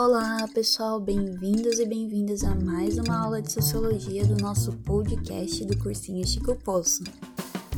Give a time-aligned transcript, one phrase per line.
[0.00, 5.76] Olá, pessoal, bem-vindos e bem-vindas a mais uma aula de sociologia do nosso podcast do
[5.76, 7.02] cursinho Chico Poço.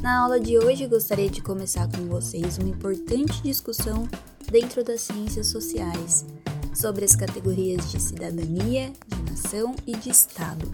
[0.02, 4.06] Na aula de hoje, gostaria de começar com vocês uma importante discussão
[4.52, 6.26] dentro das ciências sociais
[6.74, 10.70] sobre as categorias de cidadania, de nação e de Estado.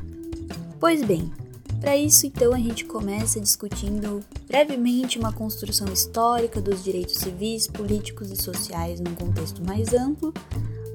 [0.80, 1.32] Pois bem,
[1.80, 8.32] para isso, então, a gente começa discutindo brevemente uma construção histórica dos direitos civis, políticos
[8.32, 10.34] e sociais num contexto mais amplo,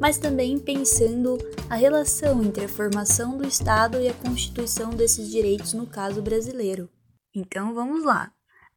[0.01, 1.37] mas também pensando
[1.69, 6.89] a relação entre a formação do Estado e a constituição desses direitos no caso brasileiro.
[7.35, 8.33] Então vamos lá.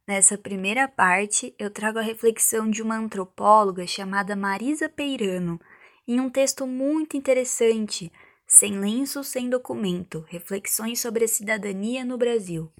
[0.07, 5.59] Nessa primeira parte, eu trago a reflexão de uma antropóloga chamada Marisa Peirano,
[6.07, 8.11] em um texto muito interessante
[8.47, 10.23] sem lenço, sem documento.
[10.27, 12.71] Reflexões sobre a cidadania no Brasil.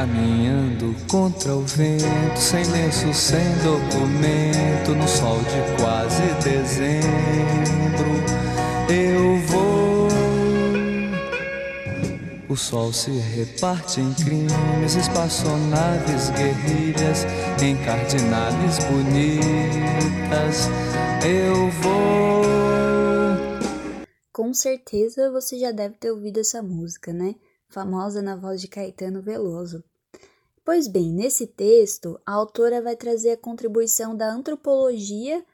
[0.00, 8.08] Caminhando contra o vento, sem lenço, sem documento, no sol de quase dezembro,
[8.88, 10.08] eu vou
[12.48, 17.26] o sol se reparte em crimes, espaçonaves, guerrilhas,
[17.62, 20.66] em cardinales bonitas.
[21.22, 22.42] Eu vou.
[24.32, 27.34] Com certeza você já deve ter ouvido essa música, né?
[27.68, 29.84] Famosa na voz de Caetano Veloso.
[30.72, 35.44] Pois bem, nesse texto, a autora vai trazer a contribuição da antropologia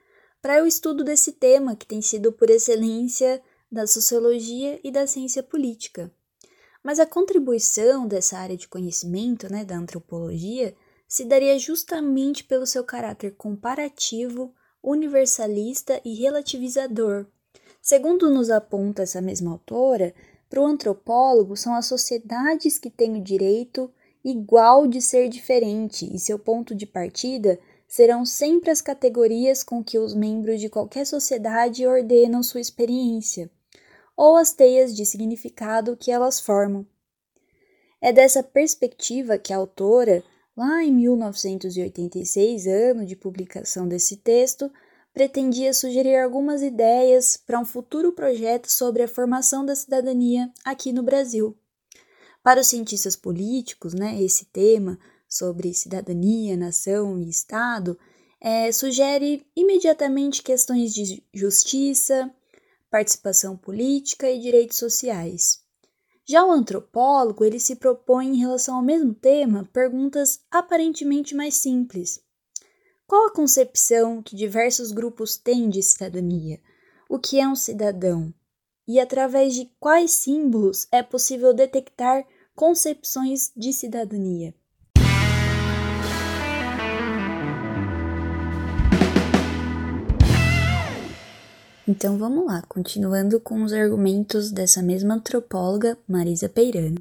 [0.43, 5.43] para o estudo desse tema que tem sido por excelência da sociologia e da ciência
[5.43, 6.13] política.
[6.85, 10.77] Mas a contribuição dessa área de conhecimento, né, da antropologia,
[11.09, 17.25] se daria justamente pelo seu caráter comparativo, universalista e relativizador.
[17.81, 20.15] Segundo nos aponta essa mesma autora,
[20.47, 23.91] para o antropólogo são as sociedades que têm o direito
[24.29, 30.01] igual de ser diferente e seu ponto de partida serão sempre as categorias com que
[30.01, 33.49] os membros de qualquer sociedade ordenam sua experiência
[34.17, 36.85] ou as teias de significado que elas formam.
[38.01, 40.25] É dessa perspectiva que a autora,
[40.57, 44.69] lá em 1986, ano de publicação desse texto,
[45.15, 51.05] pretendia sugerir algumas ideias para um futuro projeto sobre a formação da cidadania aqui no
[51.05, 51.57] Brasil.
[52.47, 57.99] Para os cientistas políticos, né, esse tema sobre cidadania, nação e Estado
[58.41, 62.33] é, sugere imediatamente questões de justiça,
[62.89, 65.59] participação política e direitos sociais.
[66.25, 72.21] Já o antropólogo, ele se propõe em relação ao mesmo tema perguntas aparentemente mais simples.
[73.09, 76.61] Qual a concepção que diversos grupos têm de cidadania?
[77.11, 78.33] O que é um cidadão?
[78.87, 82.25] E através de quais símbolos é possível detectar
[82.57, 84.55] concepções de cidadania?
[91.87, 96.97] Então vamos lá, continuando com os argumentos dessa mesma antropóloga, Marisa Peirano.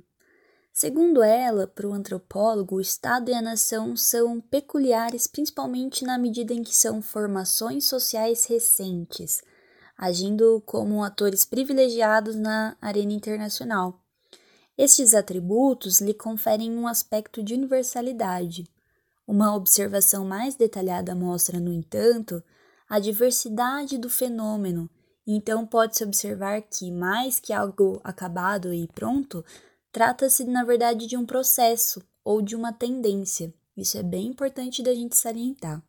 [0.74, 6.54] Segundo ela, para o antropólogo, o Estado e a nação são peculiares principalmente na medida
[6.54, 9.42] em que são formações sociais recentes,
[9.98, 14.05] agindo como atores privilegiados na arena internacional.
[14.78, 18.70] Estes atributos lhe conferem um aspecto de universalidade.
[19.26, 22.44] Uma observação mais detalhada mostra, no entanto,
[22.88, 24.90] a diversidade do fenômeno.
[25.26, 29.44] Então pode-se observar que, mais que algo acabado e pronto,
[29.92, 33.54] trata-se na verdade de um processo ou de uma tendência.
[33.76, 35.82] Isso é bem importante da gente salientar.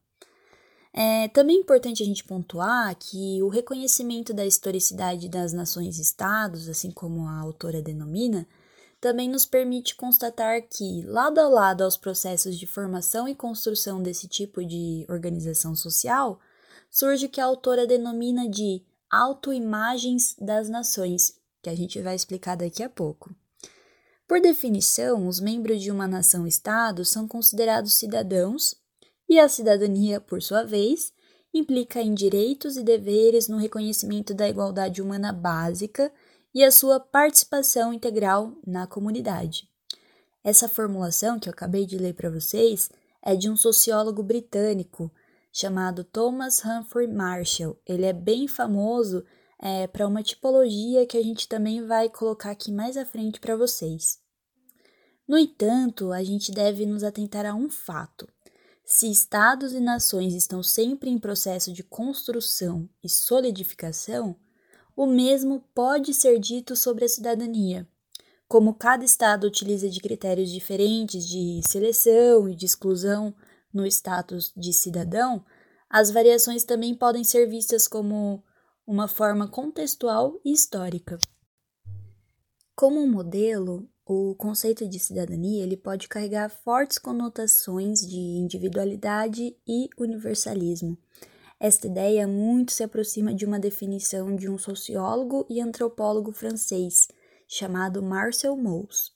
[0.92, 7.26] É também importante a gente pontuar que o reconhecimento da historicidade das nações-estados, assim como
[7.26, 8.48] a autora denomina,
[9.00, 14.26] também nos permite constatar que, lado a lado aos processos de formação e construção desse
[14.26, 16.40] tipo de organização social,
[16.90, 22.56] surge o que a autora denomina de autoimagens das nações, que a gente vai explicar
[22.56, 23.34] daqui a pouco.
[24.26, 28.74] Por definição, os membros de uma nação-estado são considerados cidadãos,
[29.28, 31.12] e a cidadania, por sua vez,
[31.52, 36.12] implica em direitos e deveres no reconhecimento da igualdade humana básica
[36.56, 39.68] e a sua participação integral na comunidade.
[40.42, 42.88] Essa formulação que eu acabei de ler para vocês
[43.22, 45.12] é de um sociólogo britânico
[45.52, 47.78] chamado Thomas Humphrey Marshall.
[47.86, 49.22] Ele é bem famoso
[49.60, 53.54] é, para uma tipologia que a gente também vai colocar aqui mais à frente para
[53.54, 54.18] vocês.
[55.28, 58.26] No entanto, a gente deve nos atentar a um fato.
[58.82, 64.34] Se estados e nações estão sempre em processo de construção e solidificação,
[64.96, 67.86] o mesmo pode ser dito sobre a cidadania.
[68.48, 73.34] Como cada estado utiliza de critérios diferentes de seleção e de exclusão
[73.72, 75.44] no status de cidadão,
[75.90, 78.42] as variações também podem ser vistas como
[78.86, 81.18] uma forma contextual e histórica.
[82.74, 89.88] Como um modelo, o conceito de cidadania ele pode carregar fortes conotações de individualidade e
[89.98, 90.96] universalismo.
[91.58, 97.08] Esta ideia muito se aproxima de uma definição de um sociólogo e antropólogo francês
[97.48, 99.12] chamado Marcel Mauss.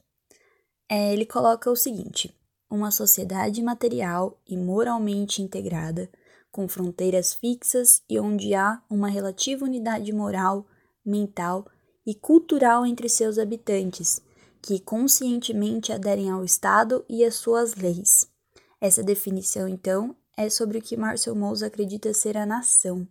[0.89, 2.35] É, ele coloca o seguinte:
[2.71, 6.11] uma sociedade material e moralmente integrada,
[6.51, 10.67] com fronteiras fixas e onde há uma relativa unidade moral,
[11.05, 11.67] mental
[12.07, 14.23] e cultural entre seus habitantes,
[14.63, 18.29] que conscientemente aderem ao Estado e às suas leis.
[18.81, 23.07] Essa definição, então, é sobre o que Marcel Mauss acredita ser a nação.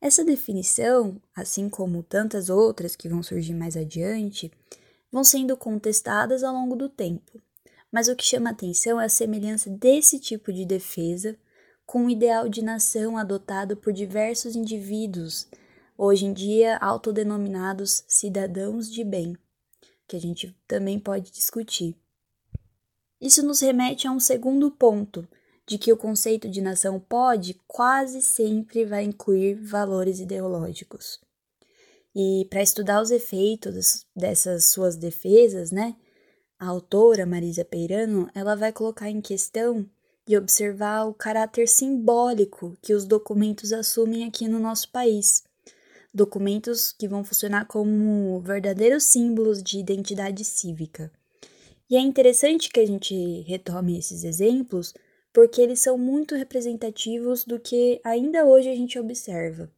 [0.00, 4.52] Essa definição, assim como tantas outras que vão surgir mais adiante,
[5.10, 7.40] vão sendo contestadas ao longo do tempo.
[7.90, 11.38] Mas o que chama atenção é a semelhança desse tipo de defesa
[11.86, 15.48] com o ideal de nação adotado por diversos indivíduos,
[15.96, 19.36] hoje em dia autodenominados cidadãos de bem,
[20.08, 21.96] que a gente também pode discutir.
[23.20, 25.26] Isso nos remete a um segundo ponto,
[25.66, 31.20] de que o conceito de nação pode quase sempre vai incluir valores ideológicos.
[32.14, 35.96] E para estudar os efeitos dessas suas defesas, né,
[36.58, 39.88] a autora Marisa Peirano, ela vai colocar em questão
[40.26, 45.42] e observar o caráter simbólico que os documentos assumem aqui no nosso país.
[46.12, 51.10] Documentos que vão funcionar como verdadeiros símbolos de identidade cívica.
[51.90, 54.94] E é interessante que a gente retome esses exemplos,
[55.34, 59.68] porque eles são muito representativos do que ainda hoje a gente observa.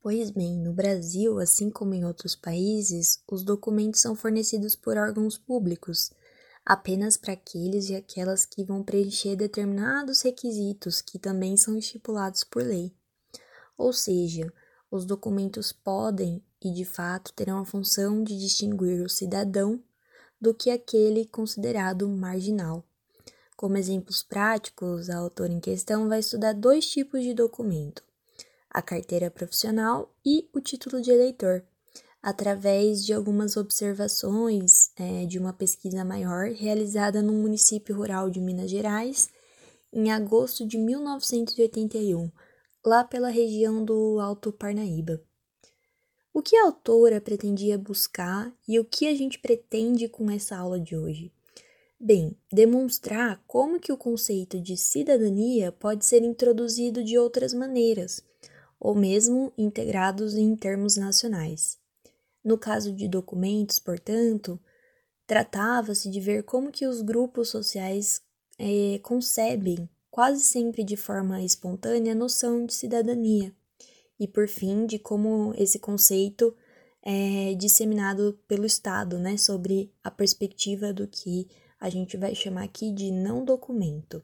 [0.00, 5.36] Pois bem, no Brasil, assim como em outros países, os documentos são fornecidos por órgãos
[5.36, 6.10] públicos,
[6.64, 12.62] apenas para aqueles e aquelas que vão preencher determinados requisitos que também são estipulados por
[12.62, 12.94] lei.
[13.76, 14.50] Ou seja,
[14.90, 19.82] os documentos podem e de fato terão a função de distinguir o cidadão
[20.40, 22.86] do que aquele considerado marginal.
[23.60, 28.02] Como exemplos práticos, a autora em questão vai estudar dois tipos de documento:
[28.70, 31.62] a carteira profissional e o título de eleitor,
[32.22, 38.70] através de algumas observações é, de uma pesquisa maior realizada no município rural de Minas
[38.70, 39.28] Gerais
[39.92, 42.32] em agosto de 1981,
[42.82, 45.22] lá pela região do Alto Parnaíba.
[46.32, 50.80] O que a autora pretendia buscar e o que a gente pretende com essa aula
[50.80, 51.30] de hoje?
[52.02, 58.24] Bem, demonstrar como que o conceito de cidadania pode ser introduzido de outras maneiras,
[58.80, 61.78] ou mesmo integrados em termos nacionais.
[62.42, 64.58] No caso de documentos, portanto,
[65.26, 68.22] tratava-se de ver como que os grupos sociais
[68.58, 73.54] é, concebem, quase sempre de forma espontânea, a noção de cidadania,
[74.18, 76.56] e por fim, de como esse conceito
[77.02, 81.46] é disseminado pelo Estado, né, sobre a perspectiva do que
[81.80, 84.22] a gente vai chamar aqui de não documento.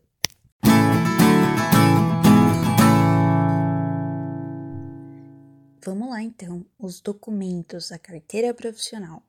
[5.83, 9.23] Vamos lá então, os documentos, a carteira profissional.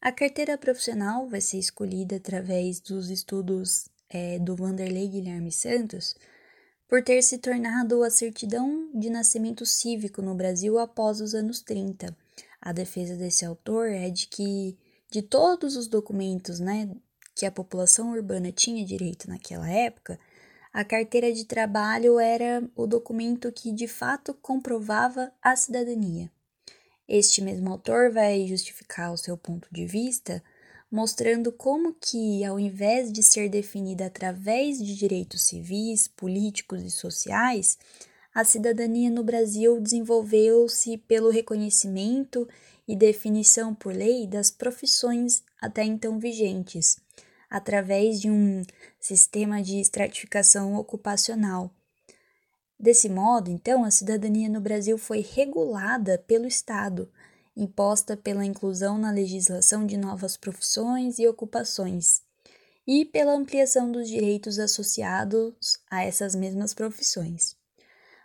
[0.00, 6.14] A carteira profissional vai ser escolhida através dos estudos é, do Vanderlei Guilherme Santos
[6.88, 12.16] por ter se tornado a certidão de nascimento cívico no Brasil após os anos 30.
[12.60, 14.78] A defesa desse autor é de que
[15.10, 16.88] de todos os documentos né,
[17.36, 20.18] que a população urbana tinha direito naquela época,
[20.72, 26.30] a carteira de trabalho era o documento que de fato comprovava a cidadania.
[27.06, 30.42] Este mesmo autor vai justificar o seu ponto de vista
[30.90, 37.76] mostrando como que, ao invés de ser definida através de direitos civis, políticos e sociais,
[38.34, 42.48] a cidadania no Brasil desenvolveu-se pelo reconhecimento
[42.86, 46.98] e definição por lei das profissões até então vigentes,
[47.50, 48.62] através de um
[48.98, 51.70] sistema de estratificação ocupacional.
[52.78, 57.10] Desse modo, então, a cidadania no Brasil foi regulada pelo Estado,
[57.56, 62.20] imposta pela inclusão na legislação de novas profissões e ocupações,
[62.86, 67.56] e pela ampliação dos direitos associados a essas mesmas profissões.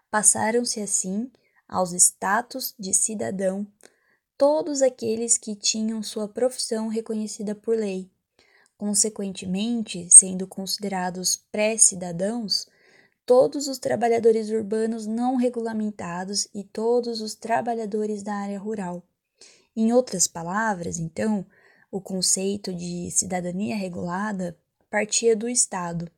[0.10, 1.32] Passaram-se assim
[1.68, 3.66] aos status de cidadão
[4.38, 8.12] todos aqueles que tinham sua profissão reconhecida por lei,
[8.82, 12.66] Consequentemente, sendo considerados pré-cidadãos,
[13.28, 19.04] todos os trabalhadores urbanos não regulamentados e todos os trabalhadores da área rural.
[19.76, 21.46] Em outras palavras, então,
[21.92, 24.58] o conceito de cidadania regulada
[24.90, 26.10] partia do Estado.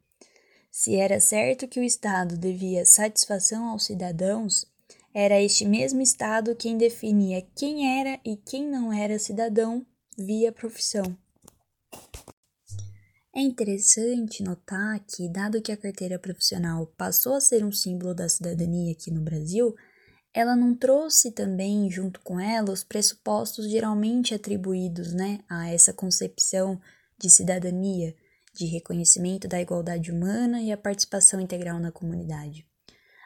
[0.71, 4.65] Se era certo que o Estado devia satisfação aos cidadãos,
[5.13, 9.85] era este mesmo Estado quem definia quem era e quem não era cidadão
[10.17, 11.21] via profissão.
[13.35, 18.29] É interessante notar que, dado que a carteira profissional passou a ser um símbolo da
[18.29, 19.75] cidadania aqui no Brasil,
[20.31, 26.79] ela não trouxe também, junto com ela, os pressupostos geralmente atribuídos né, a essa concepção
[27.17, 28.15] de cidadania,
[28.53, 32.67] de reconhecimento da igualdade humana e a participação integral na comunidade.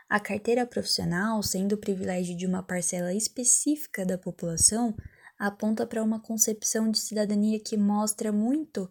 [0.10, 4.96] A carteira profissional, sendo o privilégio de uma parcela específica da população,
[5.38, 8.90] aponta para uma concepção de cidadania que mostra muito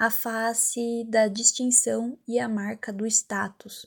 [0.00, 3.84] a face da distinção e a marca do status.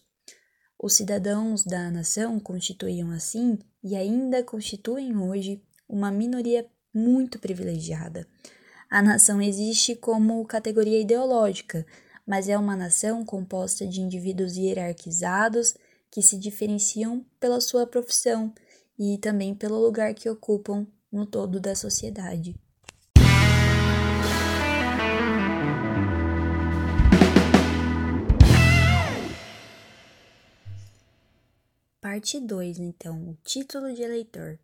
[0.77, 8.27] Os cidadãos da nação constituíam assim e ainda constituem hoje uma minoria muito privilegiada.
[8.91, 11.83] A nação existe como categoria ideológica,
[12.27, 15.73] mas é uma nação composta de indivíduos hierarquizados
[16.11, 18.53] que se diferenciam pela sua profissão
[18.99, 22.55] e também pelo lugar que ocupam no todo da sociedade.
[32.03, 34.59] Parte 2, então, o título de eleitor.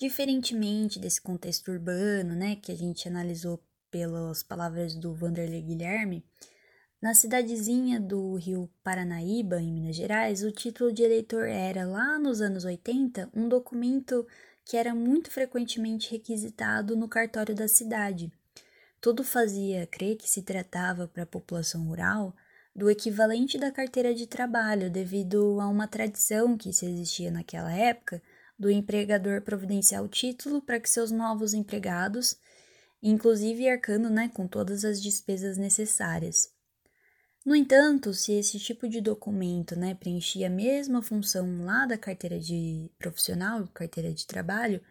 [0.00, 6.26] Diferentemente desse contexto urbano, né, que a gente analisou pelas palavras do Vanderlei Guilherme,
[7.00, 12.40] na cidadezinha do Rio Paranaíba, em Minas Gerais, o título de eleitor era, lá nos
[12.40, 14.26] anos 80, um documento
[14.64, 18.32] que era muito frequentemente requisitado no cartório da cidade.
[19.00, 22.34] Tudo fazia crer que se tratava para a população rural
[22.76, 28.22] do equivalente da carteira de trabalho, devido a uma tradição que se existia naquela época
[28.58, 32.36] do empregador providenciar o título para que seus novos empregados,
[33.02, 36.54] inclusive arcando né, com todas as despesas necessárias.
[37.46, 42.38] No entanto, se esse tipo de documento né, preenchia a mesma função lá da carteira
[42.38, 44.82] de profissional, carteira de trabalho,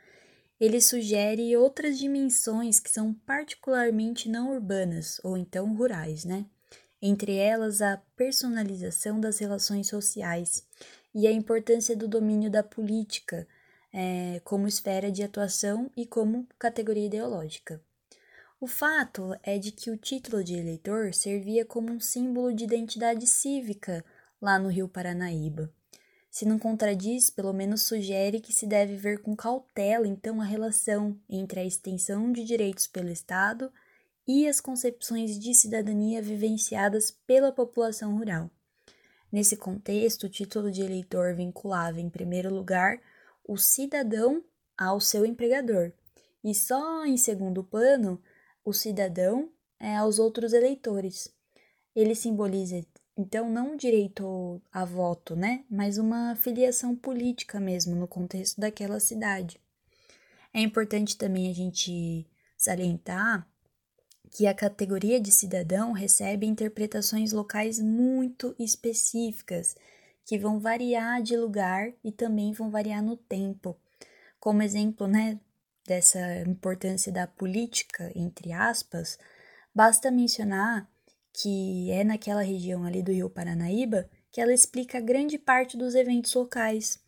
[0.59, 6.47] ele sugere outras dimensões que são particularmente não urbanas ou então rurais, né?
[7.01, 10.65] Entre elas a personalização das relações sociais
[11.13, 13.47] e a importância do domínio da política
[13.93, 17.81] é, como esfera de atuação e como categoria ideológica.
[18.59, 23.27] O fato é de que o título de eleitor servia como um símbolo de identidade
[23.27, 24.03] cívica
[24.41, 25.71] lá no Rio Paranaíba.
[26.29, 31.17] Se não contradiz, pelo menos sugere que se deve ver com cautela então a relação
[31.29, 33.71] entre a extensão de direitos pelo Estado
[34.27, 38.49] e as concepções de cidadania vivenciadas pela população rural.
[39.31, 42.99] Nesse contexto, o título de eleitor vinculava, em primeiro lugar,
[43.47, 44.43] o cidadão
[44.77, 45.91] ao seu empregador,
[46.43, 48.21] e só em segundo plano,
[48.63, 51.33] o cidadão é, aos outros eleitores.
[51.95, 52.85] Ele simboliza,
[53.17, 59.59] então, não direito a voto, né, mas uma filiação política mesmo no contexto daquela cidade.
[60.53, 62.27] É importante também a gente
[62.57, 63.47] salientar
[64.35, 69.77] que a categoria de cidadão recebe interpretações locais muito específicas,
[70.25, 73.77] que vão variar de lugar e também vão variar no tempo.
[74.37, 75.39] Como exemplo, né,
[75.87, 79.17] dessa importância da política, entre aspas,
[79.73, 80.85] basta mencionar
[81.31, 86.33] que é naquela região ali do Rio Paranaíba que ela explica grande parte dos eventos
[86.33, 86.99] locais,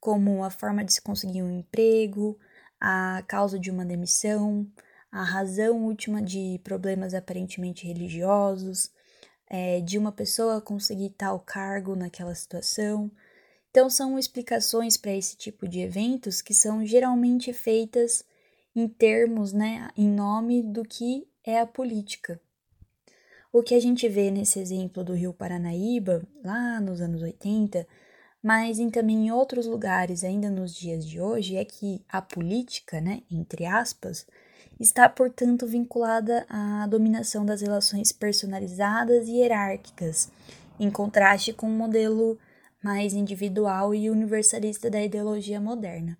[0.00, 2.38] como a forma de se conseguir um emprego,
[2.80, 4.66] a causa de uma demissão,
[5.10, 8.90] a razão última de problemas aparentemente religiosos,
[9.48, 13.10] é, de uma pessoa conseguir tal cargo naquela situação.
[13.70, 18.24] Então, são explicações para esse tipo de eventos que são geralmente feitas
[18.74, 22.40] em termos, né, em nome do que é a política.
[23.52, 27.86] O que a gente vê nesse exemplo do Rio Paranaíba, lá nos anos 80,
[28.40, 33.00] mas em, também em outros lugares, ainda nos dias de hoje, é que a política,
[33.00, 34.24] né, entre aspas,
[34.78, 40.30] está, portanto, vinculada à dominação das relações personalizadas e hierárquicas,
[40.78, 42.38] em contraste com o um modelo
[42.82, 46.16] mais individual e universalista da ideologia moderna.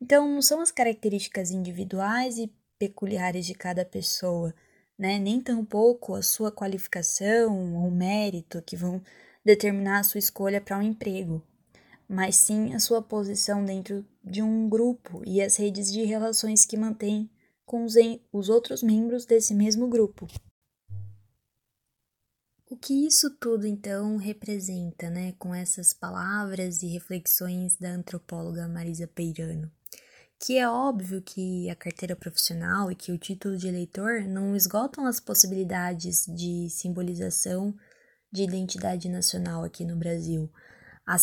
[0.00, 4.54] Então, não são as características individuais e peculiares de cada pessoa,
[4.98, 5.18] né?
[5.18, 9.00] nem tampouco a sua qualificação ou mérito que vão
[9.44, 11.42] determinar a sua escolha para um emprego,
[12.08, 16.76] mas sim a sua posição dentro de um grupo e as redes de relações que
[16.76, 17.30] mantém
[17.72, 17.94] com os,
[18.30, 20.26] os outros membros desse mesmo grupo.
[22.68, 29.06] O que isso tudo então representa, né, com essas palavras e reflexões da antropóloga Marisa
[29.06, 29.72] Peirano?
[30.38, 35.06] Que é óbvio que a carteira profissional e que o título de eleitor não esgotam
[35.06, 37.74] as possibilidades de simbolização
[38.30, 40.52] de identidade nacional aqui no Brasil.
[41.06, 41.16] Há,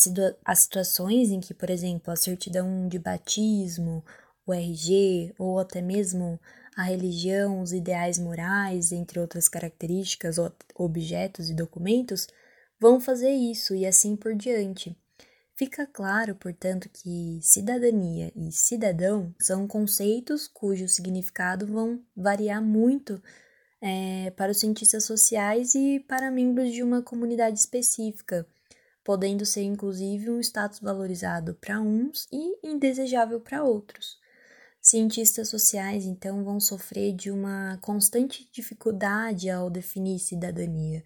[0.44, 4.04] há situações em que, por exemplo, a certidão de batismo,
[4.50, 6.38] o RG ou até mesmo
[6.76, 10.36] a religião, os ideais morais, entre outras características,
[10.74, 12.28] objetos e documentos,
[12.78, 14.96] vão fazer isso e assim por diante.
[15.54, 23.22] Fica claro, portanto, que cidadania e cidadão são conceitos cujo significado vão variar muito
[23.80, 28.46] é, para os cientistas sociais e para membros de uma comunidade específica,
[29.04, 34.19] podendo ser inclusive um status valorizado para uns e indesejável para outros.
[34.82, 41.04] Cientistas sociais, então, vão sofrer de uma constante dificuldade ao definir cidadania,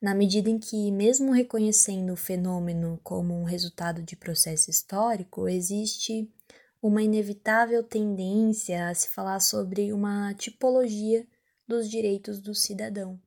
[0.00, 6.32] na medida em que, mesmo reconhecendo o fenômeno como um resultado de processo histórico, existe
[6.80, 11.26] uma inevitável tendência a se falar sobre uma tipologia
[11.66, 13.20] dos direitos do cidadão.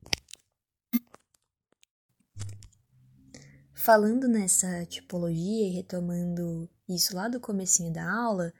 [3.73, 8.53] Falando nessa tipologia e retomando isso lá do comecinho da aula,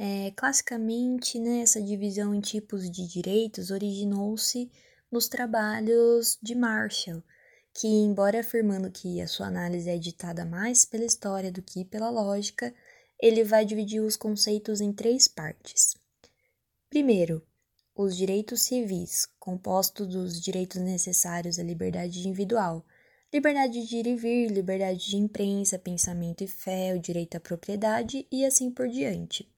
[0.00, 4.70] é, classicamente, né, essa divisão em tipos de direitos originou-se
[5.10, 7.20] nos trabalhos de Marshall,
[7.74, 12.10] que, embora afirmando que a sua análise é ditada mais pela história do que pela
[12.10, 12.72] lógica,
[13.20, 15.96] ele vai dividir os conceitos em três partes.
[16.88, 17.44] Primeiro,
[17.92, 22.86] os direitos civis, compostos dos direitos necessários à liberdade individual,
[23.34, 28.24] liberdade de ir e vir, liberdade de imprensa, pensamento e fé, o direito à propriedade
[28.30, 29.48] e assim por diante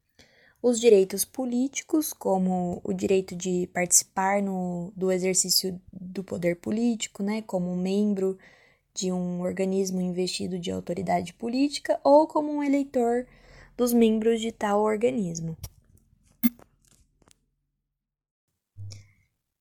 [0.62, 7.42] os direitos políticos, como o direito de participar no, do exercício do poder político, né,
[7.42, 8.38] como membro
[8.92, 13.26] de um organismo investido de autoridade política ou como um eleitor
[13.76, 15.56] dos membros de tal organismo.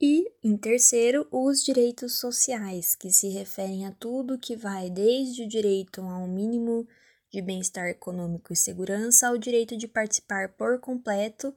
[0.01, 5.47] E, em terceiro, os direitos sociais, que se referem a tudo que vai desde o
[5.47, 6.87] direito a um mínimo
[7.31, 11.55] de bem-estar econômico e segurança ao direito de participar por completo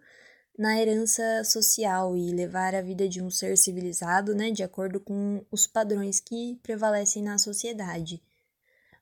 [0.59, 5.45] na herança social e levar a vida de um ser civilizado, né, de acordo com
[5.51, 8.23] os padrões que prevalecem na sociedade.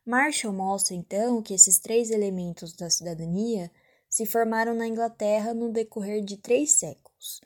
[0.07, 3.71] Marshall mostra então que esses três elementos da cidadania
[4.09, 7.41] se formaram na Inglaterra no decorrer de três séculos: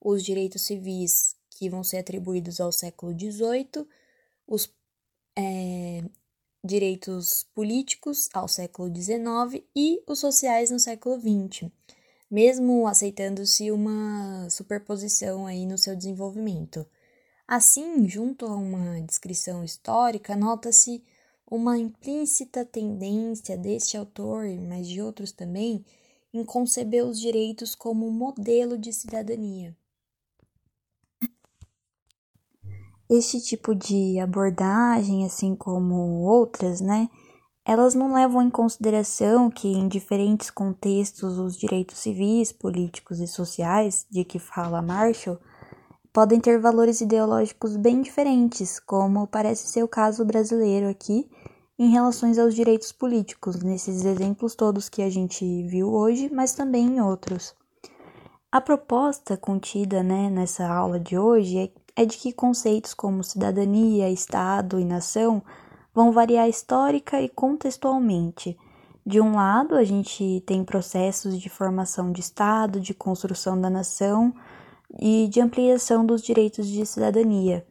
[0.00, 3.86] os direitos civis, que vão ser atribuídos ao século XVIII,
[4.46, 4.72] os
[5.36, 6.02] é,
[6.62, 11.70] direitos políticos ao século XIX e os sociais no século XX,
[12.30, 16.86] mesmo aceitando-se uma superposição aí no seu desenvolvimento.
[17.48, 21.02] Assim, junto a uma descrição histórica, nota-se
[21.50, 25.84] uma implícita tendência deste autor, mas de outros também,
[26.32, 29.76] em conceber os direitos como um modelo de cidadania.
[33.12, 37.08] Este tipo de abordagem, assim como outras, né,
[37.66, 44.06] elas não levam em consideração que em diferentes contextos os direitos civis, políticos e sociais
[44.08, 45.40] de que fala Marshall
[46.12, 51.28] podem ter valores ideológicos bem diferentes, como parece ser o caso brasileiro aqui
[51.76, 56.86] em relação aos direitos políticos, nesses exemplos todos que a gente viu hoje, mas também
[56.86, 57.56] em outros.
[58.52, 61.68] A proposta contida né, nessa aula de hoje é
[62.00, 65.42] é de que conceitos como cidadania, Estado e nação
[65.94, 68.56] vão variar histórica e contextualmente.
[69.04, 74.32] De um lado, a gente tem processos de formação de Estado, de construção da nação
[74.98, 77.66] e de ampliação dos direitos de cidadania.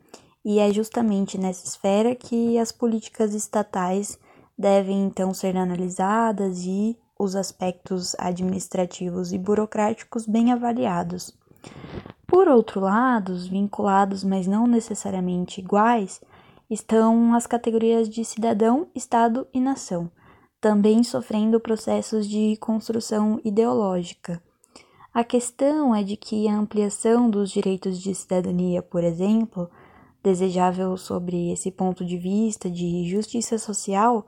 [0.45, 4.19] E é justamente nessa esfera que as políticas estatais
[4.55, 11.38] devem então ser analisadas e os aspectos administrativos e burocráticos bem avaliados.
[12.27, 16.21] Por outro lado, vinculados, mas não necessariamente iguais,
[16.69, 20.11] estão as categorias de cidadão, Estado e nação,
[20.61, 24.41] também sofrendo processos de construção ideológica.
[25.11, 29.69] A questão é de que a ampliação dos direitos de cidadania, por exemplo,
[30.21, 34.27] desejável sobre esse ponto de vista de justiça social,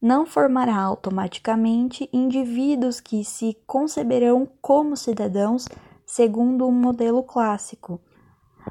[0.00, 5.66] não formará automaticamente indivíduos que se conceberão como cidadãos
[6.08, 8.00] segundo um modelo clássico.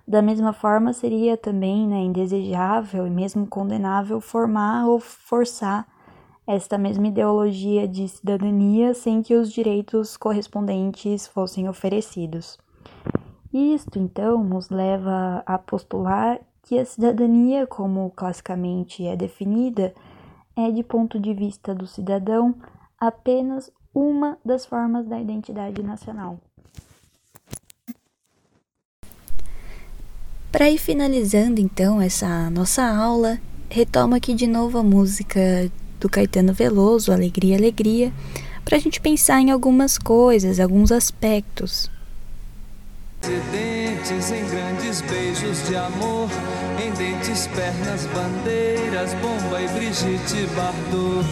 [0.07, 5.87] Da mesma forma, seria também né, indesejável e mesmo condenável formar ou forçar
[6.47, 12.57] esta mesma ideologia de cidadania sem que os direitos correspondentes fossem oferecidos.
[13.53, 19.93] Isto, então, nos leva a postular que a cidadania, como classicamente é definida,
[20.55, 22.55] é, de ponto de vista do cidadão,
[22.99, 26.39] apenas uma das formas da identidade nacional.
[30.51, 33.37] Para ir finalizando então essa nossa aula,
[33.69, 38.13] retomo aqui de novo a música do Caetano Veloso, Alegria, Alegria,
[38.63, 41.91] para a gente pensar em algumas coisas, alguns aspectos.
[43.23, 46.29] Em grandes beijos de amor,
[46.81, 51.27] em dentes, pernas, bandeiras, bomba e Brigitte Bardot.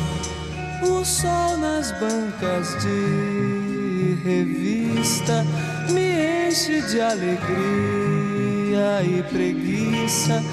[0.84, 5.46] O sol nas bancas de revista
[5.90, 8.25] me enche de alegria
[9.04, 10.44] e preguiça.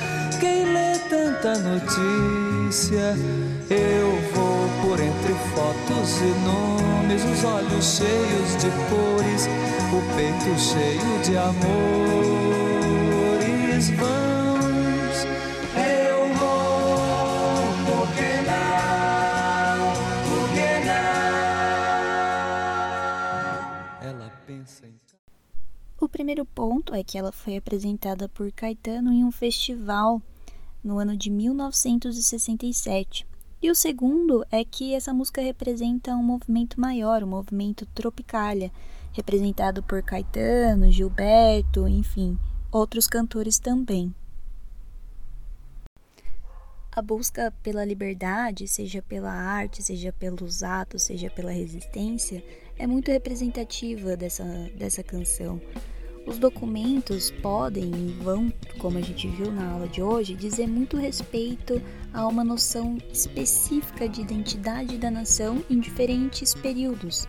[0.40, 3.16] Quem lê tanta notícia?
[3.70, 9.48] Eu vou por entre fotos e nomes, os olhos cheios de cores,
[9.92, 12.22] o peito cheio de amores.
[26.22, 30.22] Primeiro ponto é que ela foi apresentada por Caetano em um festival
[30.82, 33.26] no ano de 1967
[33.60, 38.70] e o segundo é que essa música representa um movimento maior, um movimento Tropicália,
[39.12, 42.38] representado por Caetano, Gilberto, enfim,
[42.70, 44.14] outros cantores também.
[46.92, 52.44] A busca pela liberdade, seja pela arte, seja pelos atos, seja pela resistência,
[52.78, 54.44] é muito representativa dessa,
[54.76, 55.60] dessa canção.
[56.24, 60.96] Os documentos podem e vão, como a gente viu na aula de hoje, dizer muito
[60.96, 61.82] respeito
[62.14, 67.26] a uma noção específica de identidade da nação em diferentes períodos.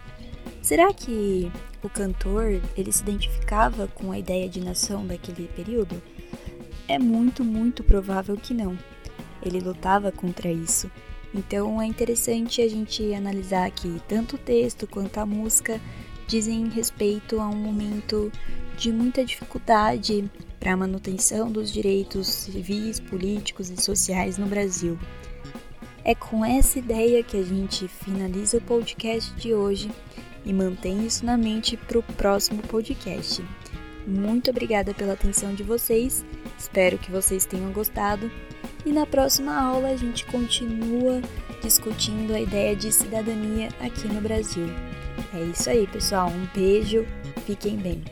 [0.62, 1.52] Será que
[1.82, 6.02] o cantor ele se identificava com a ideia de nação daquele período?
[6.88, 8.78] É muito, muito provável que não.
[9.42, 10.90] Ele lutava contra isso.
[11.34, 15.82] Então é interessante a gente analisar que tanto o texto quanto a música
[16.28, 18.32] dizem respeito a um momento
[18.78, 24.98] de muita dificuldade para a manutenção dos direitos civis, políticos e sociais no Brasil.
[26.04, 29.90] É com essa ideia que a gente finaliza o podcast de hoje
[30.46, 33.44] e mantém isso na mente para o próximo podcast.
[34.06, 36.26] Muito obrigada pela atenção de vocês,
[36.58, 38.30] espero que vocês tenham gostado
[38.86, 41.22] e na próxima aula a gente continua
[41.62, 44.68] discutindo a ideia de cidadania aqui no Brasil.
[45.34, 46.30] É isso aí, pessoal.
[46.30, 47.06] Um beijo,
[47.46, 48.04] fiquem bem.